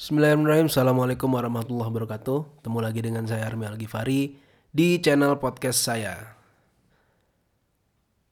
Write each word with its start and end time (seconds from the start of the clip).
Bismillahirrahmanirrahim. 0.00 0.72
Assalamualaikum 0.72 1.28
warahmatullahi 1.28 1.92
wabarakatuh. 1.92 2.64
Temu 2.64 2.80
lagi 2.80 3.04
dengan 3.04 3.28
saya 3.28 3.44
Armi 3.44 3.68
Al-Ghifari 3.68 4.32
Di 4.72 4.96
channel 4.96 5.36
podcast 5.36 5.76
saya. 5.76 6.40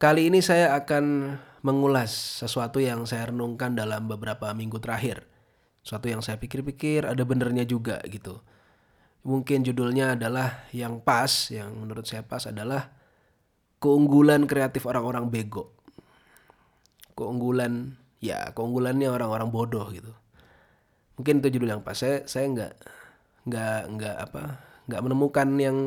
Kali 0.00 0.32
ini 0.32 0.40
saya 0.40 0.72
akan 0.72 1.36
mengulas 1.60 2.40
sesuatu 2.40 2.80
yang 2.80 3.04
saya 3.04 3.28
renungkan 3.28 3.76
dalam 3.76 4.08
beberapa 4.08 4.48
minggu 4.56 4.80
terakhir. 4.80 5.29
Sesuatu 5.84 6.09
yang 6.09 6.25
saya 6.25 6.41
pikir-pikir 6.41 7.04
ada 7.04 7.20
benernya 7.29 7.69
juga 7.69 8.00
gitu. 8.09 8.41
Mungkin 9.29 9.61
judulnya 9.61 10.16
adalah 10.16 10.64
yang 10.73 11.05
pas 11.05 11.53
Yang 11.53 11.69
menurut 11.77 12.09
saya 12.09 12.25
pas 12.25 12.48
adalah 12.48 12.96
Keunggulan 13.77 14.48
kreatif 14.48 14.89
orang-orang 14.89 15.29
bego. 15.29 15.77
Keunggulan 17.12 18.00
Ya 18.25 18.57
keunggulannya 18.57 19.12
orang-orang 19.12 19.53
bodoh 19.53 19.85
gitu 19.93 20.16
mungkin 21.18 21.43
itu 21.43 21.58
judul 21.58 21.75
yang 21.75 21.82
pas. 21.82 21.99
Saya 21.99 22.25
saya 22.25 22.46
nggak 22.49 22.72
nggak 23.50 23.81
nggak 23.99 24.17
apa 24.31 24.43
nggak 24.86 25.03
menemukan 25.03 25.49
yang 25.59 25.79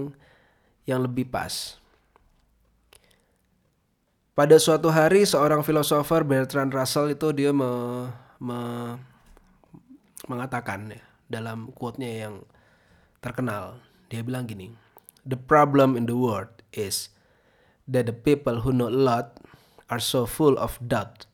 yang 0.85 0.99
lebih 1.01 1.31
pas. 1.31 1.79
Pada 4.35 4.55
suatu 4.59 4.91
hari 4.91 5.23
seorang 5.23 5.63
filosofer 5.63 6.23
Bertrand 6.27 6.71
Russell 6.71 7.13
itu 7.13 7.35
dia 7.35 7.51
me, 7.51 7.71
me, 8.39 8.59
mengatakan 10.27 10.87
ya 10.87 11.03
dalam 11.27 11.71
quote-nya 11.71 12.27
yang 12.27 12.43
terkenal. 13.19 13.79
Dia 14.07 14.23
bilang 14.23 14.47
gini 14.47 14.71
the 15.25 15.37
problem 15.37 15.93
in 15.93 16.05
the 16.05 16.17
world 16.17 16.49
is 16.73 17.09
that 17.87 18.05
the 18.05 18.15
people 18.15 18.61
who 18.61 18.73
know 18.73 18.89
a 18.89 18.93
lot 18.93 19.37
are 19.89 19.99
so 19.99 20.25
full 20.25 20.57
of 20.57 20.79
doubt 20.81 21.25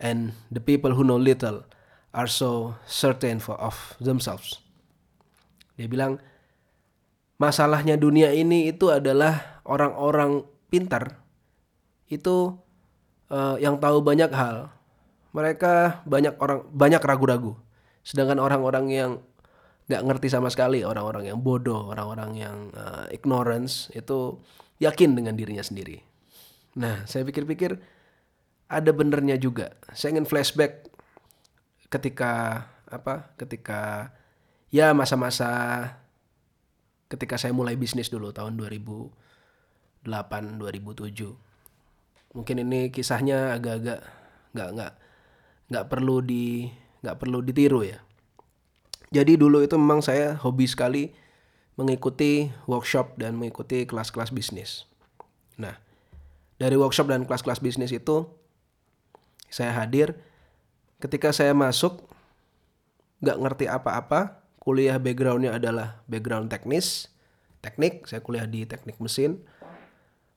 and 0.00 0.32
the 0.50 0.60
people 0.60 0.94
who 0.94 1.04
know 1.04 1.16
little 1.16 1.64
are 2.12 2.30
so 2.30 2.76
certain 2.88 3.38
for 3.42 3.58
of 3.60 3.96
themselves. 4.00 4.60
Dia 5.76 5.86
bilang 5.86 6.18
masalahnya 7.38 7.94
dunia 7.94 8.34
ini 8.34 8.68
itu 8.72 8.90
adalah 8.90 9.62
orang-orang 9.62 10.42
pintar 10.68 11.22
itu 12.08 12.56
uh, 13.30 13.56
yang 13.60 13.78
tahu 13.78 14.00
banyak 14.00 14.32
hal. 14.32 14.72
Mereka 15.36 16.02
banyak 16.08 16.40
orang 16.40 16.64
banyak 16.72 17.02
ragu-ragu. 17.04 17.52
Sedangkan 18.00 18.40
orang-orang 18.40 18.86
yang 18.88 19.12
nggak 19.88 20.04
ngerti 20.04 20.28
sama 20.32 20.48
sekali, 20.52 20.84
orang-orang 20.84 21.32
yang 21.32 21.38
bodoh, 21.40 21.92
orang-orang 21.92 22.30
yang 22.36 22.56
uh, 22.76 23.08
ignorance 23.12 23.92
itu 23.92 24.40
yakin 24.80 25.16
dengan 25.16 25.36
dirinya 25.36 25.64
sendiri. 25.64 26.00
Nah, 26.76 27.04
saya 27.08 27.24
pikir-pikir 27.24 27.76
ada 28.68 28.90
benernya 28.92 29.40
juga. 29.40 29.76
Saya 29.96 30.16
ingin 30.16 30.28
flashback 30.28 30.88
ketika 31.88 32.64
apa 32.88 33.32
ketika 33.36 34.12
ya 34.72 34.92
masa-masa 34.92 35.48
ketika 37.08 37.40
saya 37.40 37.56
mulai 37.56 37.76
bisnis 37.76 38.12
dulu 38.12 38.32
tahun 38.32 38.56
2008 38.60 40.04
2007 40.04 40.04
mungkin 42.36 42.56
ini 42.60 42.92
kisahnya 42.92 43.56
agak-agak 43.56 44.04
nggak 44.52 44.68
nggak 44.76 44.92
nggak 45.68 45.86
perlu 45.88 46.20
di 46.24 46.68
nggak 47.04 47.18
perlu 47.20 47.38
ditiru 47.44 47.84
ya. 47.84 47.98
Jadi 49.08 49.40
dulu 49.40 49.64
itu 49.64 49.80
memang 49.80 50.04
saya 50.04 50.36
hobi 50.36 50.68
sekali 50.68 51.16
mengikuti 51.80 52.52
workshop 52.68 53.16
dan 53.16 53.40
mengikuti 53.40 53.88
kelas-kelas 53.88 54.34
bisnis. 54.34 54.84
Nah 55.56 55.80
dari 56.60 56.76
workshop 56.76 57.08
dan 57.08 57.24
kelas-kelas 57.24 57.64
bisnis 57.64 57.94
itu 57.94 58.28
saya 59.48 59.72
hadir 59.72 60.18
ketika 60.98 61.30
saya 61.30 61.54
masuk 61.54 62.02
nggak 63.22 63.38
ngerti 63.38 63.64
apa-apa 63.70 64.42
kuliah 64.62 64.98
backgroundnya 64.98 65.58
adalah 65.58 66.02
background 66.06 66.50
teknis 66.50 67.10
teknik 67.62 68.06
saya 68.06 68.22
kuliah 68.22 68.46
di 68.46 68.62
teknik 68.66 68.98
mesin 69.02 69.42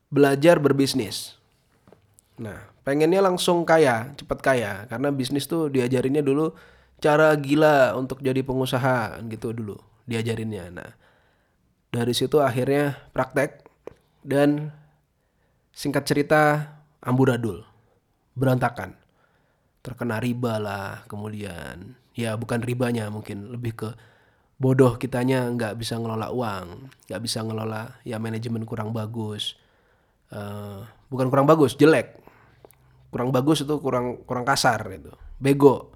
belajar 0.10 0.58
berbisnis. 0.58 1.38
Nah 2.42 2.70
pengennya 2.82 3.22
langsung 3.22 3.64
kaya 3.64 4.14
cepat 4.18 4.40
kaya 4.42 4.72
karena 4.90 5.14
bisnis 5.14 5.46
tuh 5.46 5.70
diajarinnya 5.70 6.26
dulu 6.26 6.54
cara 7.02 7.34
gila 7.38 7.94
untuk 7.98 8.22
jadi 8.22 8.42
pengusaha 8.42 9.22
gitu 9.30 9.54
dulu 9.54 9.78
diajarinnya. 10.10 10.74
Nah 10.74 10.90
dari 11.94 12.14
situ 12.14 12.42
akhirnya 12.42 12.98
praktek 13.14 13.66
dan 14.26 14.74
singkat 15.74 16.06
cerita 16.06 16.72
amburadul 17.02 17.66
berantakan 18.38 19.01
terkena 19.82 20.22
riba 20.22 20.62
lah 20.62 21.04
kemudian. 21.10 21.98
Ya 22.14 22.38
bukan 22.38 22.62
ribanya 22.62 23.10
mungkin 23.10 23.54
lebih 23.54 23.74
ke 23.74 23.90
bodoh 24.62 25.02
kitanya 25.02 25.50
nggak 25.50 25.74
bisa 25.82 25.98
ngelola 25.98 26.30
uang 26.30 26.94
nggak 27.10 27.22
bisa 27.26 27.42
ngelola 27.42 27.98
ya 28.06 28.22
manajemen 28.22 28.64
kurang 28.64 28.94
bagus. 28.94 29.58
Uh, 30.32 30.86
bukan 31.10 31.28
kurang 31.28 31.50
bagus 31.50 31.76
jelek. 31.76 32.22
Kurang 33.12 33.34
bagus 33.36 33.66
itu 33.66 33.76
kurang 33.82 34.24
kurang 34.24 34.46
kasar 34.46 34.80
itu. 34.94 35.12
Bego. 35.42 35.92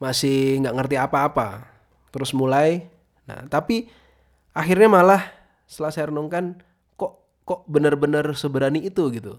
Masih 0.00 0.58
nggak 0.64 0.74
ngerti 0.74 0.96
apa-apa. 0.98 1.68
Terus 2.10 2.32
mulai 2.34 2.88
nah 3.22 3.46
tapi 3.46 3.86
akhirnya 4.50 4.90
malah 4.90 5.22
setelah 5.70 5.94
saya 5.94 6.10
renungkan 6.10 6.58
kok 6.98 7.22
kok 7.46 7.68
benar-benar 7.68 8.24
seberani 8.34 8.82
itu 8.82 9.04
gitu. 9.12 9.38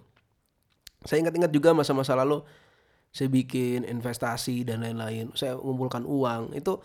Saya 1.04 1.20
ingat-ingat 1.20 1.52
juga 1.52 1.76
masa-masa 1.76 2.16
lalu 2.16 2.46
saya 3.14 3.30
bikin 3.30 3.86
investasi 3.86 4.66
dan 4.66 4.82
lain-lain. 4.82 5.30
Saya 5.38 5.54
mengumpulkan 5.62 6.02
uang. 6.04 6.58
Itu 6.58 6.82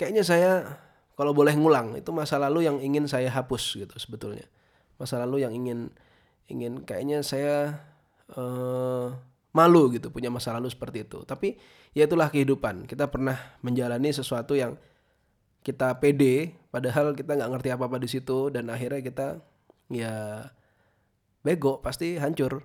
kayaknya 0.00 0.24
saya 0.24 0.52
kalau 1.20 1.36
boleh 1.36 1.52
ngulang 1.52 2.00
itu 2.00 2.08
masa 2.16 2.40
lalu 2.40 2.64
yang 2.64 2.80
ingin 2.80 3.04
saya 3.04 3.28
hapus 3.28 3.76
gitu 3.76 3.94
sebetulnya. 4.00 4.48
Masa 4.96 5.20
lalu 5.20 5.44
yang 5.44 5.52
ingin 5.52 5.92
ingin 6.48 6.80
kayaknya 6.82 7.20
saya 7.20 7.76
uh, 8.34 9.12
malu 9.52 9.92
gitu 9.92 10.08
punya 10.08 10.32
masa 10.32 10.56
lalu 10.56 10.72
seperti 10.72 11.04
itu. 11.04 11.28
Tapi 11.28 11.60
ya 11.92 12.08
itulah 12.08 12.32
kehidupan. 12.32 12.88
Kita 12.88 13.12
pernah 13.12 13.36
menjalani 13.60 14.16
sesuatu 14.16 14.56
yang 14.56 14.80
kita 15.60 16.00
pede 16.00 16.56
padahal 16.72 17.12
kita 17.12 17.36
nggak 17.36 17.50
ngerti 17.52 17.68
apa 17.76 17.84
apa 17.84 18.00
di 18.00 18.08
situ 18.08 18.48
dan 18.48 18.72
akhirnya 18.72 19.04
kita 19.04 19.44
ya 19.92 20.48
bego 21.44 21.84
pasti 21.84 22.16
hancur. 22.16 22.64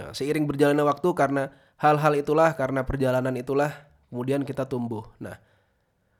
Nah 0.00 0.16
seiring 0.16 0.48
berjalannya 0.48 0.80
waktu 0.88 1.12
karena 1.12 1.52
hal-hal 1.80 2.12
itulah 2.12 2.52
karena 2.54 2.84
perjalanan 2.84 3.32
itulah 3.40 3.88
kemudian 4.12 4.44
kita 4.44 4.68
tumbuh. 4.68 5.08
Nah, 5.16 5.40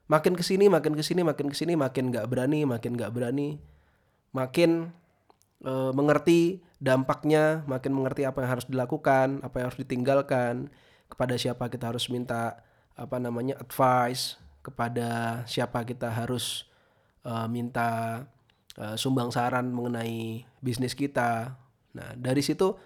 makin 0.09 0.33
ke 0.33 0.41
sini, 0.41 0.73
makin 0.73 0.97
ke 0.97 1.05
sini, 1.05 1.21
makin 1.21 1.53
ke 1.53 1.57
sini, 1.57 1.77
makin 1.77 2.09
nggak 2.09 2.27
berani, 2.27 2.65
makin 2.65 2.97
nggak 2.97 3.13
berani, 3.13 3.61
makin 4.33 4.89
e, 5.61 5.73
mengerti 5.93 6.65
dampaknya, 6.81 7.61
makin 7.69 7.93
mengerti 7.93 8.25
apa 8.25 8.41
yang 8.41 8.51
harus 8.57 8.67
dilakukan, 8.67 9.45
apa 9.45 9.55
yang 9.61 9.67
harus 9.69 9.81
ditinggalkan, 9.85 10.73
kepada 11.13 11.37
siapa 11.37 11.69
kita 11.69 11.93
harus 11.93 12.09
minta 12.09 12.65
apa 12.97 13.21
namanya 13.21 13.61
advice, 13.61 14.41
kepada 14.65 15.43
siapa 15.45 15.85
kita 15.85 16.09
harus 16.09 16.65
e, 17.21 17.33
minta 17.53 18.25
e, 18.81 18.97
sumbang 18.97 19.29
saran 19.29 19.69
mengenai 19.69 20.49
bisnis 20.65 20.97
kita. 20.97 21.53
Nah, 21.91 22.17
dari 22.17 22.41
situ 22.41 22.81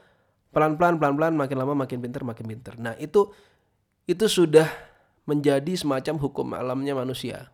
pelan-pelan 0.54 1.02
pelan-pelan 1.02 1.34
makin 1.34 1.56
lama 1.58 1.74
makin 1.74 1.98
pinter 1.98 2.22
makin 2.22 2.46
pinter. 2.46 2.78
Nah, 2.78 2.94
itu 3.02 3.34
itu 4.06 4.24
sudah 4.30 4.70
menjadi 5.26 5.74
semacam 5.74 6.14
hukum 6.20 6.46
alamnya 6.54 6.94
manusia. 6.94 7.50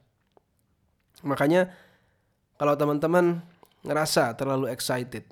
Makanya 1.24 1.72
kalau 2.60 2.76
teman-teman 2.76 3.40
ngerasa 3.80 4.36
terlalu 4.36 4.68
excited, 4.68 5.24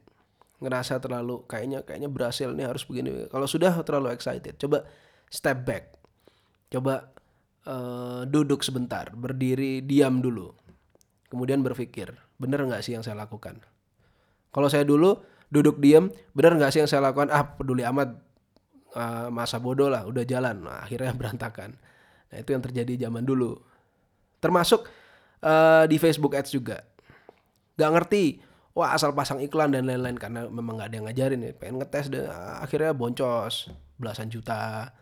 ngerasa 0.64 0.96
terlalu 1.02 1.44
kayaknya 1.44 1.84
kayaknya 1.84 2.08
berhasil 2.08 2.48
nih 2.54 2.66
harus 2.66 2.88
begini. 2.88 3.28
Kalau 3.28 3.44
sudah 3.44 3.76
terlalu 3.84 4.14
excited, 4.16 4.56
coba 4.56 4.88
step 5.28 5.68
back. 5.68 5.84
Coba 6.68 7.12
uh, 7.68 8.22
duduk 8.28 8.64
sebentar, 8.64 9.12
berdiri, 9.12 9.84
diam 9.84 10.20
dulu. 10.20 10.52
Kemudian 11.28 11.60
berpikir, 11.60 12.12
bener 12.40 12.64
nggak 12.64 12.80
sih 12.80 12.96
yang 12.96 13.04
saya 13.04 13.16
lakukan? 13.16 13.60
Kalau 14.48 14.68
saya 14.72 14.84
dulu 14.84 15.20
duduk 15.48 15.80
diem 15.80 16.12
bener 16.36 16.56
nggak 16.60 16.70
sih 16.72 16.80
yang 16.84 16.90
saya 16.90 17.08
lakukan? 17.08 17.32
Ah 17.32 17.44
peduli 17.44 17.84
amat 17.84 18.28
uh, 18.94 19.28
masa 19.32 19.60
bodoh 19.60 19.88
lah 19.88 20.04
udah 20.04 20.24
jalan. 20.24 20.64
Nah, 20.64 20.84
akhirnya 20.84 21.12
berantakan. 21.18 21.76
Nah 22.28 22.36
itu 22.36 22.50
yang 22.52 22.62
terjadi 22.62 23.08
zaman 23.08 23.24
dulu. 23.24 23.56
Termasuk 24.38 24.86
uh, 25.42 25.84
di 25.88 25.96
Facebook 25.96 26.36
Ads 26.36 26.52
juga. 26.54 26.84
Nggak 27.78 27.90
ngerti 27.94 28.24
wah 28.78 28.94
asal 28.94 29.10
pasang 29.10 29.42
iklan 29.42 29.74
dan 29.74 29.90
lain-lain 29.90 30.14
karena 30.14 30.46
memang 30.46 30.78
nggak 30.78 30.88
ada 30.92 30.96
yang 30.96 31.06
ngajarin 31.08 31.40
ya. 31.42 31.52
Pengen 31.56 31.76
ngetes 31.82 32.06
dan 32.12 32.30
akhirnya 32.62 32.92
boncos. 32.94 33.72
Belasan 33.98 34.30
juta 34.30 34.92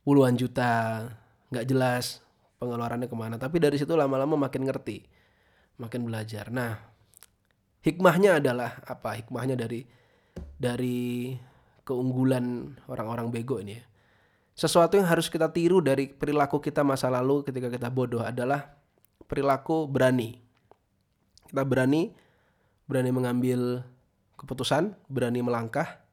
puluhan 0.00 0.32
juta 0.38 1.04
nggak 1.52 1.66
jelas 1.68 2.24
pengeluarannya 2.62 3.10
ke 3.10 3.16
mana. 3.18 3.36
Tapi 3.36 3.60
dari 3.60 3.76
situ 3.76 3.92
lama-lama 3.98 4.38
makin 4.48 4.64
ngerti 4.64 5.04
makin 5.80 6.06
belajar. 6.06 6.48
Nah 6.48 6.76
hikmahnya 7.84 8.40
adalah 8.42 8.80
apa 8.84 9.16
hikmahnya 9.20 9.56
dari 9.56 9.84
dari 10.56 11.34
keunggulan 11.84 12.76
orang-orang 12.86 13.32
bego 13.32 13.58
ini 13.60 13.80
ya 13.80 13.84
sesuatu 14.60 15.00
yang 15.00 15.08
harus 15.08 15.32
kita 15.32 15.48
tiru 15.48 15.80
dari 15.80 16.12
perilaku 16.12 16.60
kita 16.60 16.84
masa 16.84 17.08
lalu 17.08 17.40
ketika 17.48 17.72
kita 17.72 17.88
bodoh 17.88 18.20
adalah 18.20 18.76
perilaku 19.24 19.86
berani. 19.86 20.36
Kita 21.48 21.64
berani, 21.64 22.12
berani 22.84 23.10
mengambil 23.14 23.80
keputusan, 24.36 24.98
berani 25.08 25.40
melangkah, 25.40 26.04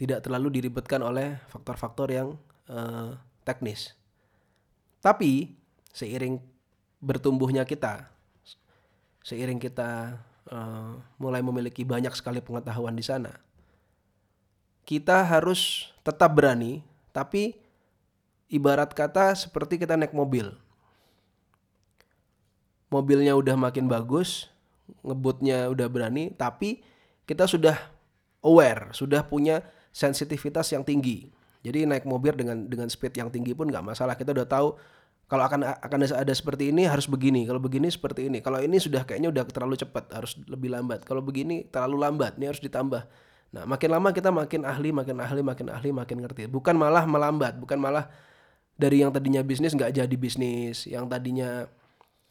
tidak 0.00 0.24
terlalu 0.24 0.62
diribetkan 0.62 1.04
oleh 1.04 1.36
faktor-faktor 1.52 2.08
yang 2.08 2.28
uh, 2.72 3.18
teknis. 3.44 3.92
Tapi 5.04 5.52
seiring 5.92 6.40
bertumbuhnya 7.02 7.66
kita, 7.66 8.08
seiring 9.22 9.58
kita 9.62 10.18
uh, 10.50 10.98
mulai 11.18 11.40
memiliki 11.40 11.86
banyak 11.86 12.12
sekali 12.14 12.42
pengetahuan 12.42 12.94
di 12.94 13.02
sana, 13.06 13.32
kita 14.82 15.22
harus 15.22 15.90
tetap 16.02 16.34
berani, 16.34 16.82
tapi 17.14 17.54
ibarat 18.50 18.92
kata 18.92 19.32
seperti 19.38 19.78
kita 19.78 19.94
naik 19.94 20.12
mobil. 20.12 20.52
Mobilnya 22.92 23.32
udah 23.32 23.56
makin 23.56 23.88
bagus, 23.88 24.52
ngebutnya 25.00 25.72
udah 25.72 25.88
berani, 25.88 26.34
tapi 26.36 26.84
kita 27.24 27.48
sudah 27.48 27.78
aware, 28.44 28.92
sudah 28.92 29.24
punya 29.24 29.64
sensitivitas 29.94 30.68
yang 30.74 30.84
tinggi. 30.84 31.32
Jadi 31.62 31.86
naik 31.86 32.04
mobil 32.04 32.34
dengan 32.34 32.66
dengan 32.66 32.90
speed 32.90 33.16
yang 33.16 33.30
tinggi 33.30 33.54
pun 33.54 33.70
nggak 33.70 33.94
masalah. 33.94 34.18
Kita 34.18 34.34
udah 34.34 34.44
tahu 34.44 34.74
kalau 35.32 35.48
akan 35.48 35.64
akan 35.80 35.98
ada 36.12 36.32
seperti 36.36 36.68
ini 36.68 36.84
harus 36.84 37.08
begini, 37.08 37.48
kalau 37.48 37.56
begini 37.56 37.88
seperti 37.88 38.28
ini. 38.28 38.44
Kalau 38.44 38.60
ini 38.60 38.76
sudah 38.76 39.00
kayaknya 39.08 39.32
udah 39.32 39.48
terlalu 39.48 39.80
cepat, 39.80 40.12
harus 40.12 40.36
lebih 40.44 40.68
lambat. 40.68 41.08
Kalau 41.08 41.24
begini 41.24 41.64
terlalu 41.72 42.04
lambat, 42.04 42.36
ini 42.36 42.52
harus 42.52 42.60
ditambah. 42.60 43.08
Nah, 43.56 43.64
makin 43.64 43.88
lama 43.96 44.12
kita 44.12 44.28
makin 44.28 44.68
ahli, 44.68 44.92
makin 44.92 45.16
ahli, 45.24 45.40
makin 45.40 45.72
ahli, 45.72 45.88
makin 45.88 46.20
ngerti. 46.20 46.52
Bukan 46.52 46.76
malah 46.76 47.08
melambat, 47.08 47.56
bukan 47.56 47.80
malah 47.80 48.12
dari 48.76 49.00
yang 49.00 49.08
tadinya 49.08 49.40
bisnis 49.40 49.72
nggak 49.72 50.04
jadi 50.04 50.16
bisnis, 50.20 50.84
yang 50.84 51.08
tadinya 51.08 51.64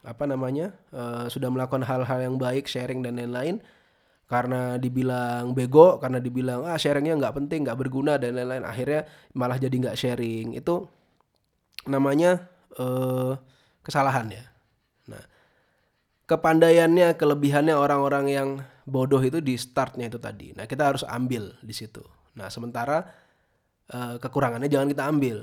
apa 0.06 0.30
namanya 0.30 0.78
uh, 0.94 1.26
sudah 1.26 1.50
melakukan 1.50 1.82
hal-hal 1.82 2.22
yang 2.22 2.38
baik 2.38 2.70
sharing 2.70 3.02
dan 3.02 3.18
lain-lain 3.18 3.66
karena 4.30 4.78
dibilang 4.78 5.58
bego 5.58 5.98
karena 5.98 6.22
dibilang 6.22 6.66
ah 6.66 6.78
sharingnya 6.78 7.18
nggak 7.18 7.34
penting 7.38 7.66
nggak 7.66 7.78
berguna 7.78 8.18
dan 8.18 8.34
lain-lain 8.34 8.66
akhirnya 8.66 9.06
malah 9.38 9.62
jadi 9.62 9.74
nggak 9.74 9.98
sharing 9.98 10.58
itu 10.58 10.90
namanya 11.86 12.50
uh, 12.78 13.36
kesalahan 13.82 14.32
ya 14.32 14.46
nah 15.10 15.24
kepandaiannya 16.30 17.18
kelebihannya 17.18 17.76
orang-orang 17.76 18.26
yang 18.30 18.50
bodoh 18.88 19.20
itu 19.20 19.44
di 19.44 19.58
startnya 19.58 20.08
itu 20.08 20.22
tadi 20.22 20.54
nah 20.56 20.70
kita 20.70 20.94
harus 20.94 21.04
ambil 21.08 21.56
di 21.60 21.74
situ 21.74 22.04
nah 22.38 22.48
sementara 22.48 23.10
uh, 23.92 24.16
kekurangannya 24.22 24.72
jangan 24.72 24.88
kita 24.88 25.04
ambil 25.10 25.38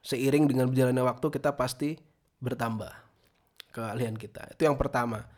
seiring 0.00 0.48
dengan 0.48 0.72
berjalannya 0.72 1.04
waktu 1.04 1.26
kita 1.28 1.52
pasti 1.56 2.00
bertambah 2.40 3.10
keahlian 3.70 4.16
kita. 4.16 4.48
Itu 4.56 4.66
yang 4.66 4.76
pertama. 4.80 5.28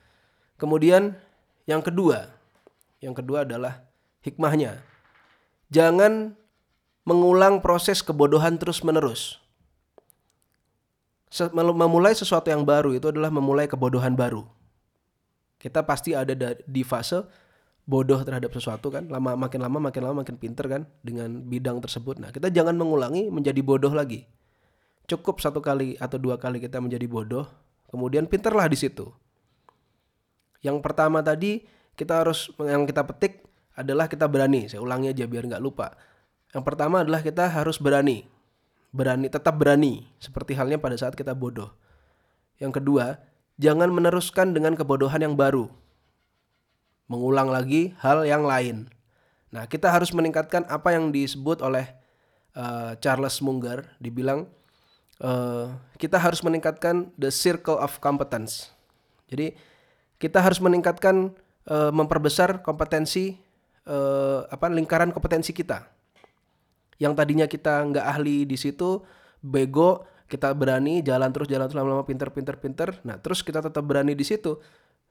Kemudian 0.56 1.18
yang 1.66 1.82
kedua, 1.82 2.30
yang 3.02 3.12
kedua 3.12 3.42
adalah 3.42 3.82
hikmahnya. 4.22 4.78
Jangan 5.72 6.38
mengulang 7.02 7.58
proses 7.58 8.00
kebodohan 8.00 8.60
terus-menerus. 8.60 9.41
Memulai 11.56 12.12
sesuatu 12.12 12.52
yang 12.52 12.66
baru 12.66 12.92
itu 12.92 13.08
adalah 13.08 13.32
memulai 13.32 13.64
kebodohan 13.64 14.12
baru. 14.12 14.44
Kita 15.56 15.80
pasti 15.86 16.12
ada 16.12 16.34
di 16.66 16.82
fase 16.84 17.24
bodoh 17.82 18.20
terhadap 18.22 18.52
sesuatu 18.54 18.92
kan, 18.92 19.10
lama 19.10 19.34
makin 19.34 19.58
lama 19.58 19.78
makin 19.90 20.02
lama 20.06 20.16
makin 20.22 20.36
pinter 20.38 20.66
kan 20.68 20.82
dengan 21.00 21.42
bidang 21.46 21.82
tersebut. 21.82 22.20
Nah, 22.20 22.30
kita 22.30 22.52
jangan 22.52 22.76
mengulangi 22.76 23.32
menjadi 23.32 23.58
bodoh 23.64 23.90
lagi. 23.90 24.28
Cukup 25.08 25.42
satu 25.42 25.58
kali 25.58 25.98
atau 25.98 26.20
dua 26.20 26.38
kali 26.38 26.62
kita 26.62 26.78
menjadi 26.78 27.06
bodoh, 27.10 27.46
Kemudian 27.92 28.24
pinterlah 28.24 28.72
di 28.72 28.80
situ. 28.80 29.04
Yang 30.64 30.80
pertama 30.80 31.20
tadi 31.20 31.60
kita 31.92 32.24
harus 32.24 32.48
yang 32.56 32.88
kita 32.88 33.04
petik 33.04 33.44
adalah 33.76 34.08
kita 34.08 34.24
berani. 34.24 34.64
Saya 34.72 34.80
ulangi 34.80 35.12
aja 35.12 35.28
biar 35.28 35.44
nggak 35.44 35.60
lupa. 35.60 35.92
Yang 36.56 36.64
pertama 36.64 37.04
adalah 37.04 37.20
kita 37.20 37.52
harus 37.52 37.76
berani. 37.76 38.24
Berani, 38.92 39.32
tetap 39.32 39.56
berani. 39.56 40.04
Seperti 40.20 40.52
halnya 40.52 40.76
pada 40.76 40.94
saat 41.00 41.16
kita 41.16 41.32
bodoh. 41.32 41.72
Yang 42.60 42.78
kedua, 42.78 43.18
jangan 43.56 43.88
meneruskan 43.88 44.52
dengan 44.52 44.76
kebodohan 44.76 45.24
yang 45.24 45.34
baru. 45.34 45.72
Mengulang 47.08 47.48
lagi 47.48 47.96
hal 48.04 48.28
yang 48.28 48.44
lain. 48.44 48.92
Nah, 49.52 49.68
kita 49.68 49.92
harus 49.92 50.12
meningkatkan 50.12 50.64
apa 50.68 50.96
yang 50.96 51.12
disebut 51.12 51.60
oleh 51.60 51.88
uh, 52.56 52.96
Charles 53.00 53.40
Munger, 53.44 53.84
dibilang 54.00 54.48
uh, 55.20 55.76
kita 56.00 56.16
harus 56.16 56.40
meningkatkan 56.40 57.12
the 57.20 57.28
circle 57.28 57.76
of 57.76 58.00
competence. 58.00 58.72
Jadi 59.28 59.52
kita 60.16 60.40
harus 60.40 60.56
meningkatkan 60.56 61.36
uh, 61.68 61.92
memperbesar 61.92 62.64
kompetensi 62.64 63.36
uh, 63.84 64.48
apa 64.48 64.72
lingkaran 64.72 65.12
kompetensi 65.12 65.52
kita. 65.52 65.91
Yang 67.00 67.12
tadinya 67.18 67.46
kita 67.48 67.82
nggak 67.88 68.06
ahli 68.06 68.44
di 68.44 68.56
situ, 68.58 69.00
bego, 69.42 70.06
kita 70.32 70.48
berani 70.56 71.04
jalan 71.04 71.28
terus 71.28 71.44
jalan 71.44 71.68
terus 71.68 71.76
lama-lama 71.76 72.08
pinter 72.08 72.32
pinter 72.32 72.56
pinter. 72.56 72.88
Nah 73.04 73.20
terus 73.20 73.44
kita 73.44 73.60
tetap 73.60 73.84
berani 73.84 74.16
di 74.16 74.24
situ. 74.24 74.56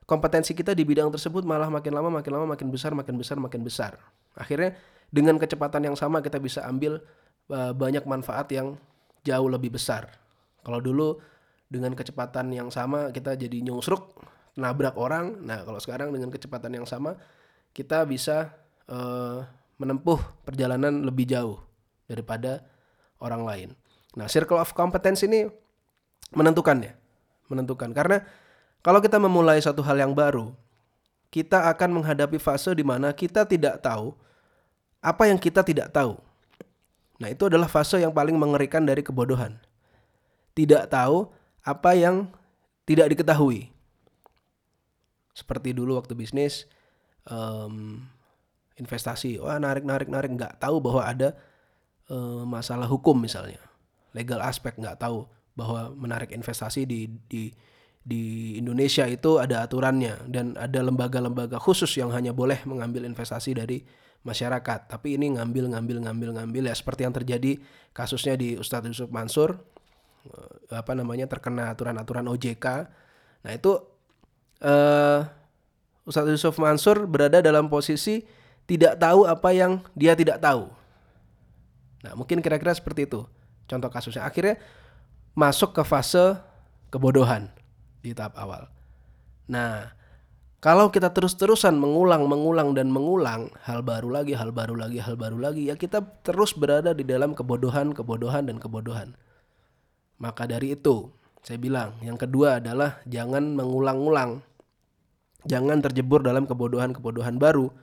Kompetensi 0.10 0.58
kita 0.58 0.74
di 0.74 0.82
bidang 0.82 1.14
tersebut 1.14 1.46
malah 1.46 1.70
makin 1.70 1.94
lama 1.94 2.10
makin 2.10 2.32
lama 2.34 2.58
makin 2.58 2.74
besar 2.74 2.98
makin 2.98 3.22
besar 3.22 3.38
makin 3.38 3.62
besar. 3.62 4.02
Akhirnya 4.34 4.74
dengan 5.14 5.38
kecepatan 5.38 5.86
yang 5.86 5.94
sama 5.94 6.26
kita 6.26 6.42
bisa 6.42 6.66
ambil 6.66 7.06
uh, 7.54 7.70
banyak 7.78 8.02
manfaat 8.10 8.50
yang 8.50 8.82
jauh 9.22 9.46
lebih 9.46 9.78
besar. 9.78 10.10
Kalau 10.66 10.82
dulu 10.82 11.22
dengan 11.70 11.94
kecepatan 11.94 12.50
yang 12.50 12.74
sama 12.74 13.14
kita 13.14 13.38
jadi 13.38 13.62
nyungsruk, 13.62 14.18
nabrak 14.58 14.98
orang. 14.98 15.38
Nah, 15.46 15.62
kalau 15.64 15.78
sekarang 15.78 16.10
dengan 16.10 16.34
kecepatan 16.34 16.82
yang 16.82 16.90
sama 16.90 17.14
kita 17.78 18.04
bisa 18.10 18.52
uh, 18.90 19.46
menempuh 19.78 20.18
perjalanan 20.44 21.06
lebih 21.06 21.30
jauh 21.30 21.71
daripada 22.06 22.66
orang 23.22 23.42
lain. 23.46 23.70
Nah, 24.18 24.28
circle 24.28 24.60
of 24.60 24.74
competence 24.76 25.24
ini 25.24 25.48
menentukan 26.36 26.78
ya, 26.82 26.94
menentukan 27.48 27.92
karena 27.96 28.24
kalau 28.82 28.98
kita 28.98 29.22
memulai 29.22 29.62
satu 29.62 29.86
hal 29.86 30.02
yang 30.02 30.12
baru, 30.18 30.52
kita 31.32 31.70
akan 31.72 32.02
menghadapi 32.02 32.42
fase 32.42 32.74
di 32.74 32.84
mana 32.84 33.14
kita 33.14 33.46
tidak 33.46 33.80
tahu 33.80 34.12
apa 35.00 35.30
yang 35.30 35.38
kita 35.38 35.62
tidak 35.64 35.94
tahu. 35.94 36.18
Nah, 37.22 37.30
itu 37.30 37.46
adalah 37.46 37.70
fase 37.70 38.02
yang 38.02 38.10
paling 38.10 38.34
mengerikan 38.34 38.82
dari 38.82 39.06
kebodohan. 39.06 39.62
Tidak 40.58 40.90
tahu 40.90 41.30
apa 41.62 41.94
yang 41.94 42.28
tidak 42.90 43.14
diketahui. 43.14 43.70
Seperti 45.32 45.72
dulu 45.72 45.96
waktu 45.96 46.18
bisnis, 46.18 46.66
um, 47.30 48.04
investasi, 48.76 49.38
wah 49.38 49.62
narik 49.62 49.86
narik 49.86 50.10
narik 50.10 50.34
nggak 50.34 50.58
tahu 50.58 50.82
bahwa 50.82 51.06
ada 51.06 51.38
um, 52.12 52.44
masalah 52.44 52.92
hukum 52.92 53.16
misalnya, 53.16 53.64
legal 54.12 54.44
aspek 54.44 54.76
nggak 54.76 55.00
tahu 55.00 55.24
bahwa 55.56 55.96
menarik 55.96 56.36
investasi 56.36 56.84
di 56.84 57.08
di 57.32 57.56
di 58.02 58.58
Indonesia 58.58 59.06
itu 59.06 59.38
ada 59.38 59.62
aturannya 59.62 60.26
dan 60.26 60.58
ada 60.58 60.82
lembaga-lembaga 60.82 61.62
khusus 61.62 61.94
yang 62.02 62.10
hanya 62.10 62.34
boleh 62.34 62.58
mengambil 62.66 63.06
investasi 63.06 63.54
dari 63.54 63.86
masyarakat. 64.26 64.90
Tapi 64.90 65.22
ini 65.22 65.38
ngambil 65.38 65.70
ngambil 65.78 66.10
ngambil 66.10 66.30
ngambil 66.42 66.64
ya 66.70 66.76
seperti 66.76 67.06
yang 67.06 67.14
terjadi 67.14 67.62
kasusnya 67.94 68.34
di 68.38 68.58
Ustadz 68.58 68.90
Yusuf 68.90 69.10
Mansur 69.14 69.62
eh, 70.28 70.78
apa 70.78 70.98
namanya 70.98 71.30
terkena 71.30 71.74
aturan-aturan 71.74 72.26
OJK. 72.26 72.66
Nah, 73.42 73.52
itu 73.58 73.74
uh, 74.62 75.26
Ustadz 76.06 76.30
Yusuf 76.30 76.62
Mansur 76.62 77.10
berada 77.10 77.42
dalam 77.42 77.70
posisi 77.70 78.22
tidak 78.70 79.02
tahu 79.02 79.26
apa 79.26 79.50
yang 79.54 79.82
dia 79.98 80.14
tidak 80.14 80.42
tahu. 80.42 80.70
Nah, 82.02 82.18
mungkin 82.18 82.42
kira-kira 82.42 82.74
seperti 82.74 83.06
itu 83.06 83.26
contoh 83.70 83.90
kasusnya. 83.90 84.26
Akhirnya 84.28 84.60
masuk 85.38 85.72
ke 85.72 85.84
fase 85.88 86.36
kebodohan 86.92 87.48
di 88.04 88.12
tahap 88.12 88.36
awal. 88.36 88.68
Nah, 89.48 89.96
kalau 90.62 90.94
kita 90.94 91.10
terus-terusan 91.10 91.74
mengulang, 91.74 92.30
mengulang 92.30 92.78
dan 92.78 92.94
mengulang 92.94 93.50
hal 93.66 93.82
baru 93.82 94.14
lagi, 94.14 94.38
hal 94.38 94.54
baru 94.54 94.78
lagi, 94.78 95.02
hal 95.02 95.18
baru 95.18 95.42
lagi, 95.42 95.74
ya 95.74 95.76
kita 95.80 96.06
terus 96.22 96.54
berada 96.54 96.94
di 96.94 97.02
dalam 97.02 97.34
kebodohan, 97.34 97.98
kebodohan 97.98 98.46
dan 98.46 98.62
kebodohan. 98.62 99.18
Maka 100.22 100.46
dari 100.46 100.78
itu, 100.78 101.10
saya 101.42 101.58
bilang, 101.58 101.98
yang 102.06 102.14
kedua 102.14 102.62
adalah 102.62 103.02
jangan 103.10 103.58
mengulang-ulang. 103.58 104.46
Jangan 105.50 105.82
terjebur 105.82 106.22
dalam 106.22 106.46
kebodohan-kebodohan 106.46 107.42
baru. 107.42 107.74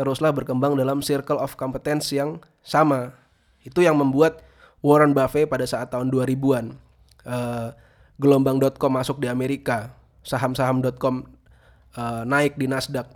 Teruslah 0.00 0.32
berkembang 0.32 0.80
dalam 0.80 1.04
circle 1.04 1.36
of 1.36 1.60
competence 1.60 2.08
yang 2.08 2.40
sama. 2.64 3.12
Itu 3.60 3.84
yang 3.84 4.00
membuat 4.00 4.40
Warren 4.80 5.12
Buffett 5.12 5.44
pada 5.44 5.68
saat 5.68 5.92
tahun 5.92 6.08
2000-an 6.08 6.72
uh, 7.28 7.76
gelombang.com 8.16 8.92
masuk 8.96 9.20
di 9.20 9.28
Amerika, 9.28 9.92
saham-saham.com 10.24 11.28
uh, 12.00 12.24
naik 12.24 12.56
di 12.56 12.64
Nasdaq. 12.64 13.12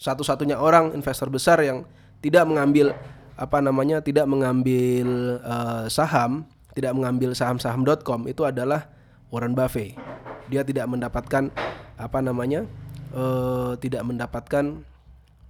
Satu-satunya 0.00 0.56
orang 0.56 0.96
investor 0.96 1.28
besar 1.28 1.60
yang 1.60 1.84
tidak 2.24 2.48
mengambil 2.48 2.96
apa 3.36 3.60
namanya 3.60 4.00
tidak 4.00 4.24
mengambil 4.24 5.36
uh, 5.44 5.84
saham, 5.92 6.48
tidak 6.72 6.96
mengambil 6.96 7.36
saham-saham.com 7.36 8.24
itu 8.24 8.48
adalah 8.48 8.88
Warren 9.28 9.52
Buffett. 9.52 10.00
Dia 10.48 10.64
tidak 10.64 10.88
mendapatkan 10.88 11.52
apa 12.00 12.18
namanya? 12.24 12.64
Uh, 13.12 13.76
tidak 13.76 14.08
mendapatkan 14.08 14.80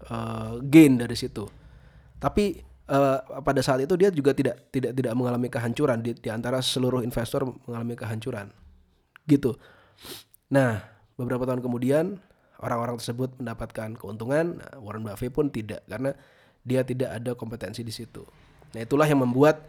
uh, 0.09 0.59
gain 0.65 0.99
dari 0.99 1.15
situ. 1.15 1.47
Tapi 2.19 2.63
uh, 2.91 3.43
pada 3.43 3.61
saat 3.61 3.83
itu 3.83 3.95
dia 3.99 4.09
juga 4.11 4.33
tidak 4.35 4.71
tidak 4.71 4.95
tidak 4.95 5.13
mengalami 5.15 5.51
kehancuran 5.51 6.03
di, 6.03 6.15
di 6.15 6.31
antara 6.31 6.63
seluruh 6.63 7.03
investor 7.03 7.47
mengalami 7.67 7.95
kehancuran. 7.99 8.51
Gitu. 9.27 9.55
Nah, 10.51 10.83
beberapa 11.15 11.47
tahun 11.47 11.63
kemudian 11.63 12.19
orang-orang 12.63 12.99
tersebut 12.99 13.39
mendapatkan 13.43 13.99
keuntungan, 13.99 14.63
Warren 14.79 15.03
Buffett 15.03 15.35
pun 15.35 15.51
tidak 15.51 15.83
karena 15.91 16.15
dia 16.63 16.87
tidak 16.87 17.11
ada 17.11 17.35
kompetensi 17.35 17.83
di 17.83 17.91
situ. 17.91 18.23
Nah 18.73 18.81
itulah 18.81 19.05
yang 19.05 19.21
membuat 19.27 19.67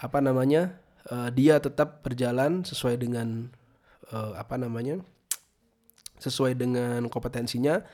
apa 0.00 0.18
namanya 0.18 0.74
uh, 1.12 1.28
dia 1.30 1.60
tetap 1.60 2.02
berjalan 2.02 2.64
sesuai 2.64 2.98
dengan 2.98 3.52
uh, 4.10 4.34
apa 4.34 4.58
namanya 4.58 5.04
sesuai 6.18 6.56
dengan 6.56 7.06
kompetensinya 7.12 7.84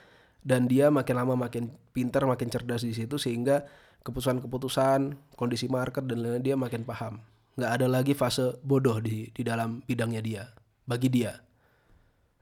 dan 0.41 0.67
dia 0.67 0.89
makin 0.89 1.15
lama 1.17 1.35
makin 1.37 1.69
pintar 1.93 2.25
makin 2.25 2.49
cerdas 2.49 2.85
di 2.85 2.97
situ 2.97 3.21
sehingga 3.21 3.65
keputusan-keputusan 4.01 5.17
kondisi 5.37 5.69
market 5.69 6.09
dan 6.09 6.25
lain-lain 6.25 6.45
dia 6.45 6.57
makin 6.57 6.83
paham. 6.85 7.21
Nggak 7.61 7.73
ada 7.77 7.87
lagi 7.87 8.13
fase 8.17 8.57
bodoh 8.65 8.97
di 9.05 9.29
di 9.31 9.43
dalam 9.45 9.85
bidangnya 9.85 10.23
dia 10.25 10.43
bagi 10.89 11.13
dia. 11.13 11.37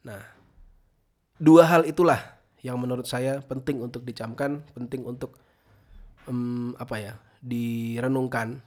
Nah 0.06 0.22
dua 1.38 1.66
hal 1.66 1.82
itulah 1.86 2.38
yang 2.62 2.78
menurut 2.78 3.06
saya 3.06 3.42
penting 3.42 3.82
untuk 3.82 4.02
dicamkan 4.02 4.62
penting 4.74 5.02
untuk 5.06 5.38
um, 6.30 6.74
apa 6.78 6.96
ya 7.02 7.14
direnungkan. 7.42 8.62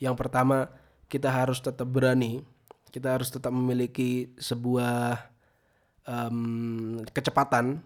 Yang 0.00 0.14
pertama 0.16 0.72
kita 1.08 1.28
harus 1.28 1.60
tetap 1.60 1.88
berani 1.88 2.44
kita 2.88 3.14
harus 3.14 3.28
tetap 3.28 3.52
memiliki 3.52 4.32
sebuah 4.40 5.28
um, 6.08 7.04
kecepatan 7.12 7.84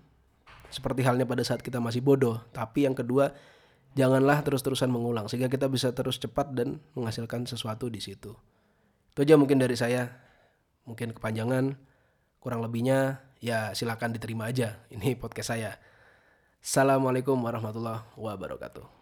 seperti 0.72 1.04
halnya 1.04 1.28
pada 1.28 1.44
saat 1.44 1.60
kita 1.60 1.78
masih 1.78 2.00
bodoh. 2.00 2.40
Tapi 2.50 2.88
yang 2.88 2.96
kedua 2.96 3.36
janganlah 3.92 4.40
terus-terusan 4.40 4.88
mengulang 4.88 5.28
sehingga 5.28 5.52
kita 5.52 5.68
bisa 5.68 5.92
terus 5.92 6.16
cepat 6.16 6.56
dan 6.56 6.80
menghasilkan 6.96 7.44
sesuatu 7.44 7.92
di 7.92 8.00
situ. 8.00 8.32
Itu 9.12 9.18
aja 9.22 9.36
mungkin 9.36 9.60
dari 9.60 9.76
saya. 9.76 10.08
Mungkin 10.88 11.14
kepanjangan 11.14 11.78
kurang 12.42 12.64
lebihnya 12.64 13.22
ya 13.38 13.76
silakan 13.76 14.16
diterima 14.16 14.48
aja. 14.48 14.82
Ini 14.88 15.14
podcast 15.20 15.54
saya. 15.54 15.76
Assalamualaikum 16.58 17.36
warahmatullahi 17.38 18.02
wabarakatuh. 18.16 19.01